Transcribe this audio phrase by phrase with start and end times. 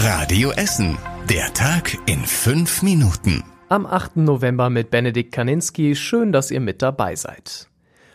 [0.00, 0.96] Radio Essen.
[1.28, 3.42] Der Tag in fünf Minuten.
[3.68, 4.18] Am 8.
[4.18, 5.96] November mit Benedikt Kaninski.
[5.96, 7.68] Schön, dass ihr mit dabei seid.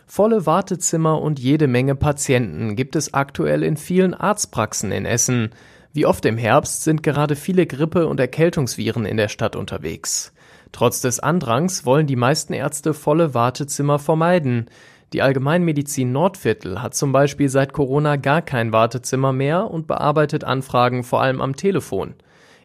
[0.06, 5.50] Volle Wartezimmer und jede Menge Patienten gibt es aktuell in vielen Arztpraxen in Essen.
[5.92, 10.32] Wie oft im Herbst sind gerade viele Grippe- und Erkältungsviren in der Stadt unterwegs.
[10.72, 14.70] Trotz des Andrangs wollen die meisten Ärzte volle Wartezimmer vermeiden.
[15.14, 21.04] Die Allgemeinmedizin Nordviertel hat zum Beispiel seit Corona gar kein Wartezimmer mehr und bearbeitet Anfragen
[21.04, 22.14] vor allem am Telefon.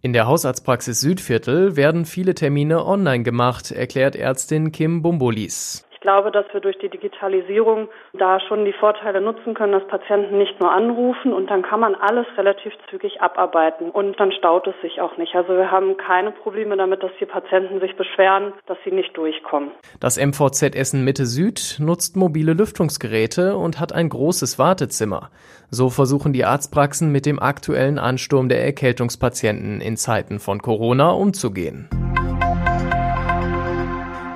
[0.01, 5.85] In der Hausarztpraxis Südviertel werden viele Termine online gemacht, erklärt Ärztin Kim Bumbolis.
[5.99, 10.37] Ich glaube, dass wir durch die Digitalisierung da schon die Vorteile nutzen können, dass Patienten
[10.37, 14.75] nicht nur anrufen und dann kann man alles relativ zügig abarbeiten und dann staut es
[14.81, 15.35] sich auch nicht.
[15.35, 19.71] Also wir haben keine Probleme damit, dass die Patienten sich beschweren, dass sie nicht durchkommen.
[19.99, 25.31] Das MVZ Essen Mitte Süd nutzt mobile Lüftungsgeräte und hat ein großes Wartezimmer.
[25.69, 31.89] So versuchen die Arztpraxen mit dem aktuellen Ansturm der Erkältungspatienten in Zeiten von Corona umzugehen.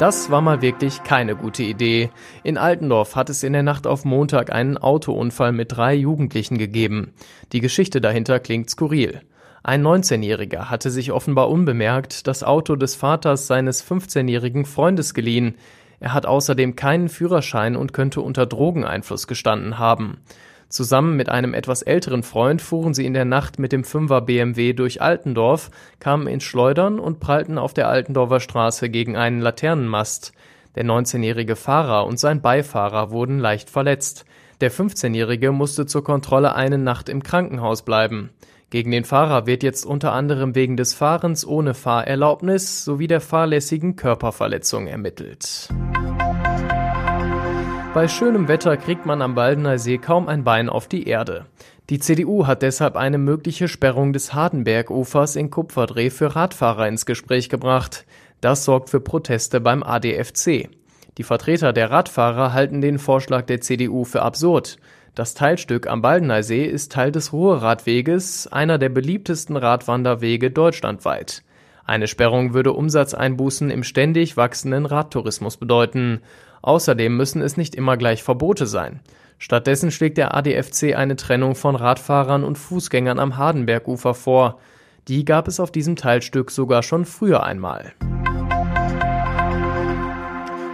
[0.03, 2.09] Das war mal wirklich keine gute Idee.
[2.43, 7.13] In Altendorf hat es in der Nacht auf Montag einen Autounfall mit drei Jugendlichen gegeben.
[7.53, 9.21] Die Geschichte dahinter klingt skurril.
[9.63, 15.55] Ein 19-Jähriger hatte sich offenbar unbemerkt das Auto des Vaters seines 15-jährigen Freundes geliehen.
[16.01, 20.17] Er hat außerdem keinen Führerschein und könnte unter Drogeneinfluss gestanden haben.
[20.73, 24.73] Zusammen mit einem etwas älteren Freund fuhren sie in der Nacht mit dem Fünfer BMW
[24.73, 30.33] durch Altendorf, kamen ins Schleudern und prallten auf der Altendorfer Straße gegen einen Laternenmast.
[30.73, 34.25] Der 19-jährige Fahrer und sein Beifahrer wurden leicht verletzt.
[34.61, 38.31] Der 15-jährige musste zur Kontrolle eine Nacht im Krankenhaus bleiben.
[38.71, 43.95] Gegen den Fahrer wird jetzt unter anderem wegen des Fahrens ohne Fahrerlaubnis sowie der fahrlässigen
[43.95, 45.69] Körperverletzung ermittelt.
[47.94, 51.45] Bei schönem Wetter kriegt man am Baldener See kaum ein Bein auf die Erde.
[51.91, 57.50] Die CDU hat deshalb eine mögliche Sperrung des Hardenbergufers in Kupferdreh für Radfahrer ins Gespräch
[57.50, 58.05] gebracht.
[58.41, 60.69] Das sorgt für Proteste beim ADFC.
[61.19, 64.78] Die Vertreter der Radfahrer halten den Vorschlag der CDU für absurd.
[65.13, 71.44] Das Teilstück am Baldener See ist Teil des Ruhrradweges, einer der beliebtesten Radwanderwege deutschlandweit.
[71.85, 76.22] Eine Sperrung würde Umsatzeinbußen im ständig wachsenden Radtourismus bedeuten.
[76.63, 79.01] Außerdem müssen es nicht immer gleich Verbote sein.
[79.38, 84.59] Stattdessen schlägt der ADFC eine Trennung von Radfahrern und Fußgängern am Hardenbergufer vor.
[85.09, 87.91] Die gab es auf diesem Teilstück sogar schon früher einmal.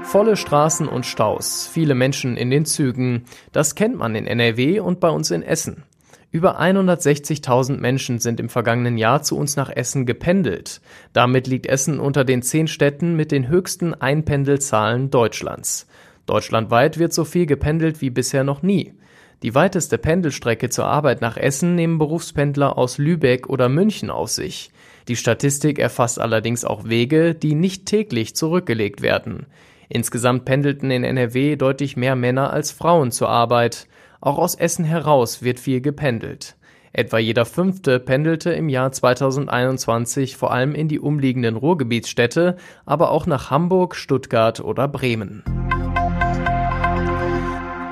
[0.04, 3.26] Volle Straßen und Staus, viele Menschen in den Zügen.
[3.52, 5.84] Das kennt man in NRW und bei uns in Essen.
[6.32, 10.80] Über 160.000 Menschen sind im vergangenen Jahr zu uns nach Essen gependelt.
[11.12, 15.88] Damit liegt Essen unter den zehn Städten mit den höchsten Einpendelzahlen Deutschlands.
[16.28, 18.94] Deutschlandweit wird so viel gependelt wie bisher noch nie.
[19.42, 24.70] Die weiteste Pendelstrecke zur Arbeit nach Essen nehmen Berufspendler aus Lübeck oder München auf sich.
[25.08, 29.48] Die Statistik erfasst allerdings auch Wege, die nicht täglich zurückgelegt werden.
[29.88, 33.88] Insgesamt pendelten in NRW deutlich mehr Männer als Frauen zur Arbeit.
[34.22, 36.57] Auch aus Essen heraus wird viel gependelt.
[36.91, 43.28] Etwa jeder Fünfte pendelte im Jahr 2021 vor allem in die umliegenden Ruhrgebietsstädte, aber auch
[43.28, 45.44] nach Hamburg, Stuttgart oder Bremen.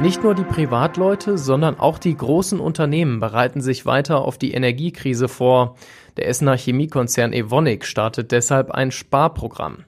[0.02, 5.28] Nicht nur die Privatleute, sondern auch die großen Unternehmen bereiten sich weiter auf die Energiekrise
[5.28, 5.76] vor.
[6.18, 9.86] Der Essener Chemiekonzern Evonik startet deshalb ein Sparprogramm.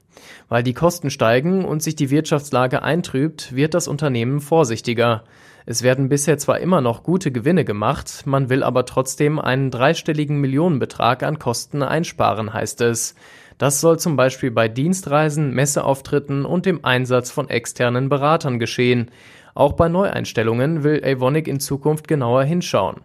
[0.47, 5.23] Weil die Kosten steigen und sich die Wirtschaftslage eintrübt, wird das Unternehmen vorsichtiger.
[5.65, 10.41] Es werden bisher zwar immer noch gute Gewinne gemacht, man will aber trotzdem einen dreistelligen
[10.41, 13.15] Millionenbetrag an Kosten einsparen, heißt es.
[13.59, 19.11] Das soll zum Beispiel bei Dienstreisen, Messeauftritten und dem Einsatz von externen Beratern geschehen.
[19.53, 23.01] Auch bei Neueinstellungen will Avonic in Zukunft genauer hinschauen.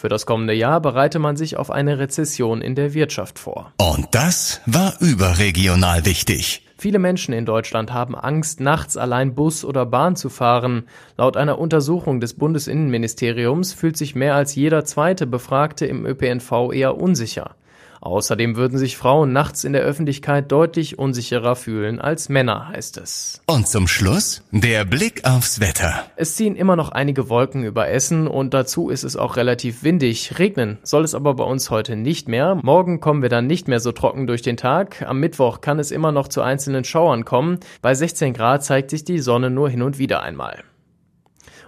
[0.00, 3.74] Für das kommende Jahr bereite man sich auf eine Rezession in der Wirtschaft vor.
[3.76, 6.66] Und das war überregional wichtig.
[6.78, 10.84] Viele Menschen in Deutschland haben Angst, nachts allein Bus oder Bahn zu fahren.
[11.18, 16.96] Laut einer Untersuchung des Bundesinnenministeriums fühlt sich mehr als jeder zweite Befragte im ÖPNV eher
[16.96, 17.56] unsicher.
[18.00, 23.42] Außerdem würden sich Frauen nachts in der Öffentlichkeit deutlich unsicherer fühlen als Männer, heißt es.
[23.46, 26.06] Und zum Schluss der Blick aufs Wetter.
[26.16, 30.38] Es ziehen immer noch einige Wolken über Essen und dazu ist es auch relativ windig.
[30.38, 32.58] Regnen soll es aber bei uns heute nicht mehr.
[32.62, 35.02] Morgen kommen wir dann nicht mehr so trocken durch den Tag.
[35.02, 37.58] Am Mittwoch kann es immer noch zu einzelnen Schauern kommen.
[37.82, 40.64] Bei 16 Grad zeigt sich die Sonne nur hin und wieder einmal.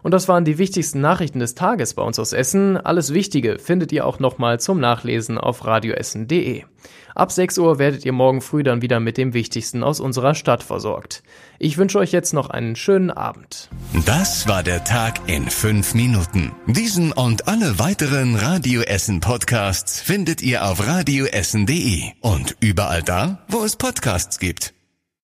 [0.02, 2.76] Und das waren die wichtigsten Nachrichten des Tages bei uns aus Essen.
[2.76, 6.64] Alles Wichtige findet ihr auch nochmal zum Nachlesen auf radioessen.de.
[7.14, 10.62] Ab 6 Uhr werdet ihr morgen früh dann wieder mit dem Wichtigsten aus unserer Stadt
[10.62, 11.22] versorgt.
[11.58, 13.68] Ich wünsche euch jetzt noch einen schönen Abend.
[14.06, 16.52] Das war der Tag in fünf Minuten.
[16.66, 23.62] Diesen und alle weiteren Radio Essen Podcasts findet ihr auf radioessen.de und überall da, wo
[23.62, 24.74] es Podcasts gibt.